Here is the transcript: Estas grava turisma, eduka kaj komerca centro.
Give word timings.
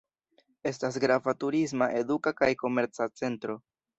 Estas 0.69 0.97
grava 1.03 1.35
turisma, 1.43 1.89
eduka 2.01 2.35
kaj 2.41 2.51
komerca 2.65 3.11
centro. 3.23 3.61